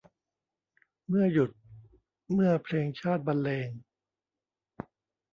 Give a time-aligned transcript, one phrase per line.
[1.07, 1.51] เมื่อหยุด
[2.33, 3.69] เมื่อเพลงชาติบรรเลง